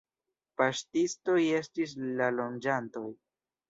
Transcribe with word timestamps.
Paŝtistoj 0.61 1.37
estis 1.61 1.97
la 2.19 2.35
loĝantoj. 2.43 3.09